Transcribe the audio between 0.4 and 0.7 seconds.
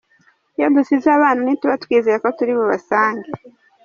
Iyo